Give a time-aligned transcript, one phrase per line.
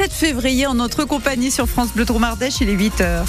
[0.00, 3.22] 17 février en notre compagnie sur France Bleu Dromardèche, il est 8h.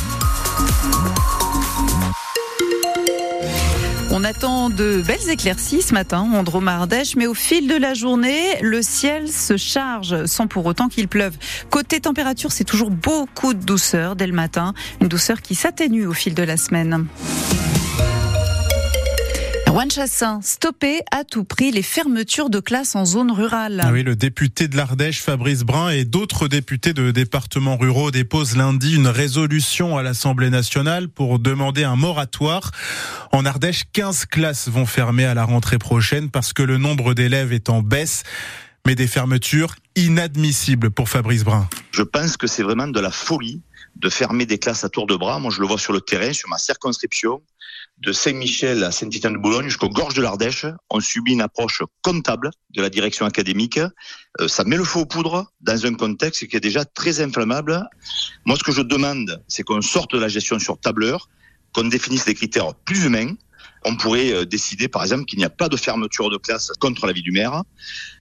[4.09, 8.57] On attend de belles éclaircies ce matin en Dromardèche, mais au fil de la journée,
[8.62, 11.36] le ciel se charge sans pour autant qu'il pleuve.
[11.70, 16.14] Côté température, c'est toujours beaucoup de douceur dès le matin, une douceur qui s'atténue au
[16.14, 17.06] fil de la semaine.
[19.72, 23.80] Juan Chassin, stopper à tout prix les fermetures de classes en zone rurale.
[23.82, 28.57] Ah oui, le député de l'Ardèche, Fabrice Brun, et d'autres députés de départements ruraux déposent
[28.57, 32.71] lundi une résolution à l'Assemblée nationale pour demander un moratoire.
[33.31, 37.53] En Ardèche, 15 classes vont fermer à la rentrée prochaine parce que le nombre d'élèves
[37.53, 38.23] est en baisse
[38.85, 41.70] mais des fermetures inadmissibles pour Fabrice Brun.
[41.91, 43.62] Je pense que c'est vraiment de la folie
[43.95, 45.40] de fermer des classes à tour de bras.
[45.40, 47.41] Moi, je le vois sur le terrain, sur ma circonscription
[48.01, 52.89] de Saint-Michel à Saint-Étienne-de-Boulogne jusqu'aux gorges de l'Ardèche, on subit une approche comptable de la
[52.89, 53.79] direction académique.
[54.39, 57.87] Euh, ça met le feu aux poudres dans un contexte qui est déjà très inflammable.
[58.45, 61.29] Moi, ce que je demande, c'est qu'on sorte de la gestion sur tableur,
[61.73, 63.35] qu'on définisse des critères plus humains,
[63.84, 67.08] on pourrait euh, décider, par exemple, qu'il n'y a pas de fermeture de classe contre
[67.08, 67.64] l'avis du maire.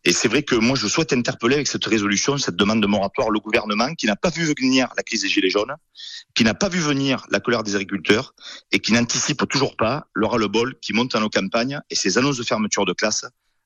[0.05, 3.31] Et c'est vrai que moi, je souhaite interpeller avec cette résolution, cette demande de moratoire,
[3.31, 5.75] le gouvernement qui n'a pas vu venir la crise des Gilets jaunes,
[6.35, 8.35] qui n'a pas vu venir la colère des agriculteurs
[8.73, 12.39] et qui n'anticipe toujours pas le ras-le-bol qui monte dans nos campagnes et ces annonces
[12.39, 13.25] de fermeture de classe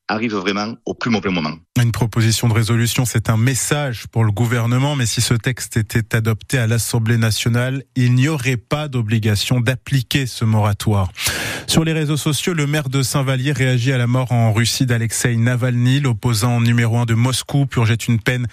[0.08, 1.54] arrive vraiment au plus mauvais moment.
[1.80, 6.14] Une proposition de résolution, c'est un message pour le gouvernement, mais si ce texte était
[6.14, 11.10] adopté à l'Assemblée nationale, il n'y aurait pas d'obligation d'appliquer ce moratoire.
[11.66, 15.36] Sur les réseaux sociaux, le maire de Saint-Vallier réagit à la mort en Russie d'Alexei
[15.36, 18.46] Navalny, l'opposant numéro un de Moscou, purgeait une peine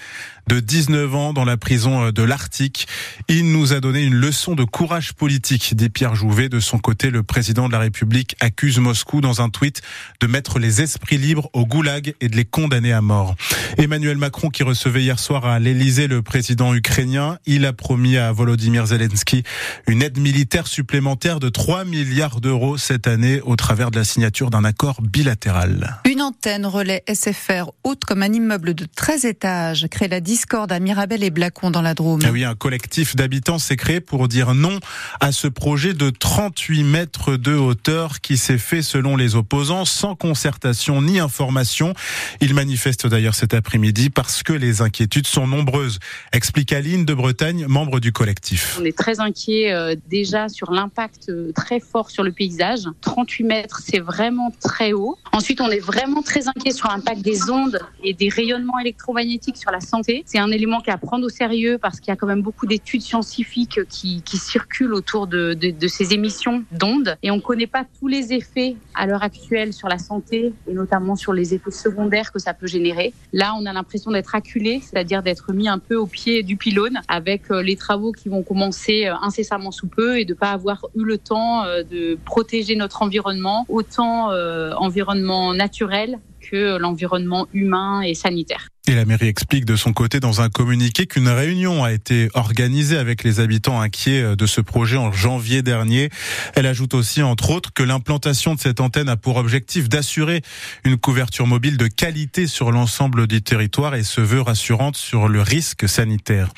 [0.47, 2.87] de 19 ans dans la prison de l'Arctique.
[3.27, 6.49] Il nous a donné une leçon de courage politique, dit Pierre Jouvet.
[6.49, 9.81] De son côté, le président de la République accuse Moscou dans un tweet
[10.19, 13.35] de mettre les esprits libres au goulag et de les condamner à mort.
[13.77, 18.31] Emmanuel Macron, qui recevait hier soir à l'Elysée le président ukrainien, il a promis à
[18.31, 19.43] Volodymyr Zelensky
[19.87, 24.49] une aide militaire supplémentaire de 3 milliards d'euros cette année au travers de la signature
[24.49, 25.99] d'un accord bilatéral.
[26.05, 30.79] Une antenne relais SFR haute comme un immeuble de 13 étages crée la discorde à
[30.79, 32.21] Mirabel et Blacon dans la Drôme.
[32.25, 34.79] Ah oui, un collectif d'habitants s'est créé pour dire non
[35.19, 40.15] à ce projet de 38 mètres de hauteur qui s'est fait selon les opposants sans
[40.15, 41.93] concertation ni information.
[42.41, 45.99] Ils manifestent d'ailleurs cet après-midi parce que les inquiétudes sont nombreuses.
[46.33, 48.79] Explique Aline de Bretagne, membre du collectif.
[48.81, 52.81] On est très inquiet euh, déjà sur l'impact euh, très fort sur le paysage.
[53.01, 55.15] 38 mètres, c'est vraiment très haut.
[55.31, 59.69] Ensuite, on est vraiment très inquiet sur l'impact des ondes et des rayonnements électromagnétiques sur
[59.69, 60.23] la santé.
[60.25, 63.03] C'est un élément qu'à prendre au sérieux parce qu'il y a quand même beaucoup d'études
[63.03, 67.85] scientifiques qui, qui, circulent autour de, de ces émissions d'ondes et on ne connaît pas
[67.99, 72.31] tous les effets à l'heure actuelle sur la santé et notamment sur les effets secondaires
[72.31, 73.13] que ça peut générer.
[73.33, 76.99] Là, on a l'impression d'être acculé, c'est-à-dire d'être mis un peu au pied du pylône
[77.07, 80.85] avec euh, les travaux qui vont commencer euh, incessamment sous peu et de pas avoir
[80.95, 88.13] eu le temps euh, de protéger notre environnement, autant environnement naturel que l'environnement humain et
[88.13, 88.67] sanitaire.
[88.87, 92.97] Et la mairie explique de son côté dans un communiqué qu'une réunion a été organisée
[92.97, 96.09] avec les habitants inquiets de ce projet en janvier dernier.
[96.55, 100.41] Elle ajoute aussi, entre autres, que l'implantation de cette antenne a pour objectif d'assurer
[100.83, 105.43] une couverture mobile de qualité sur l'ensemble du territoire et se veut rassurante sur le
[105.43, 106.49] risque sanitaire.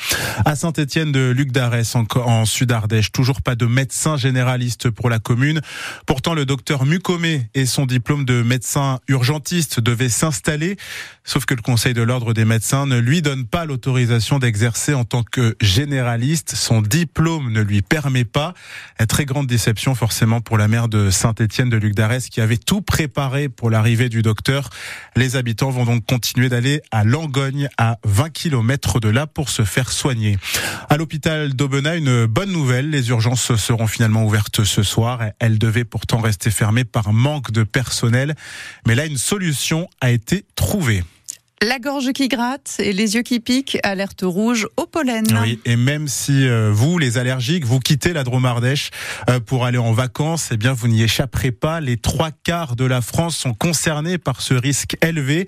[0.46, 5.60] À Saint-Étienne de Luc d'Arès, en Sud-Ardèche, toujours pas de médecin généraliste pour la commune.
[6.06, 10.78] Pourtant, le docteur Mucomé et son diplôme de médecin urgentiste devaient s'installer,
[11.26, 15.04] sauf que le Conseil de l'ordre des médecins ne lui donne pas l'autorisation d'exercer en
[15.04, 16.56] tant que généraliste.
[16.56, 18.54] Son diplôme ne lui permet pas.
[19.00, 22.58] Une très grande déception forcément pour la maire de Saint-Étienne de Luc d'Arès qui avait
[22.58, 24.70] tout préparé pour l'arrivée du docteur.
[25.16, 29.64] Les habitants vont donc continuer d'aller à Langogne à 20 km de là pour se
[29.64, 30.38] faire soigner.
[30.90, 32.92] À l'hôpital d'Aubenas, une bonne nouvelle.
[32.92, 35.20] Les urgences seront finalement ouvertes ce soir.
[35.40, 38.36] Elles devaient pourtant rester fermées par manque de personnel.
[38.86, 41.04] Mais là, une solution a été trouvée.
[41.64, 45.26] La gorge qui gratte et les yeux qui piquent, alerte rouge au pollen.
[45.42, 48.92] Oui, et même si euh, vous, les allergiques, vous quittez la Dromardèche
[49.30, 51.80] euh, pour aller en vacances, eh bien, vous n'y échapperez pas.
[51.80, 55.48] Les trois quarts de la France sont concernés par ce risque élevé.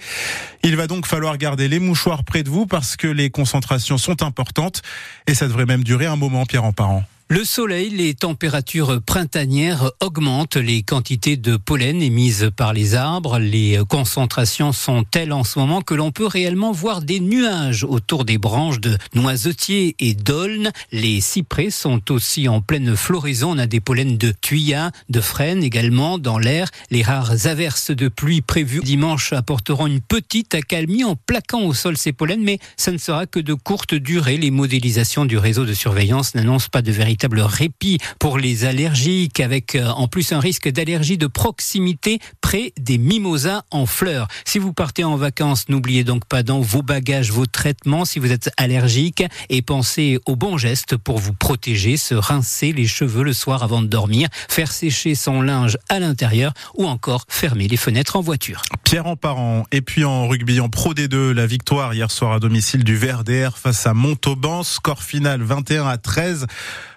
[0.63, 4.23] Il va donc falloir garder les mouchoirs près de vous parce que les concentrations sont
[4.23, 4.83] importantes
[5.27, 7.03] et ça devrait même durer un moment, Pierre en parent.
[7.27, 13.39] Le soleil, les températures printanières augmentent les quantités de pollen émises par les arbres.
[13.39, 18.25] Les concentrations sont telles en ce moment que l'on peut réellement voir des nuages autour
[18.25, 20.71] des branches de noisetiers et d'aulnes?
[20.91, 23.55] Les cyprès sont aussi en pleine floraison.
[23.55, 26.69] On a des pollens de tuyas, de frênes également dans l'air.
[26.91, 31.97] Les rares averses de pluie prévues dimanche apporteront une petite accalmie en plaquant au sol
[31.97, 34.37] ces pollens, mais ça ne sera que de courte durée.
[34.37, 39.39] Les modélisations du réseau de surveillance n'annoncent pas de vérité véritable répit pour les allergiques,
[39.39, 44.27] avec euh, en plus un risque d'allergie de proximité près des mimosas en fleurs.
[44.43, 48.33] Si vous partez en vacances, n'oubliez donc pas dans vos bagages vos traitements si vous
[48.33, 53.31] êtes allergique et pensez aux bons gestes pour vous protéger, se rincer les cheveux le
[53.31, 58.17] soir avant de dormir, faire sécher son linge à l'intérieur ou encore fermer les fenêtres
[58.17, 58.61] en voiture.
[58.83, 62.39] Pierre en parent et puis en rugby en Pro D2, la victoire hier soir à
[62.41, 66.47] domicile du VRDR face à Montauban, score final 21 à 13.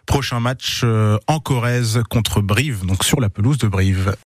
[0.08, 4.16] Prochain match euh, en Corrèze contre Brive, donc sur la pelouse de Brive.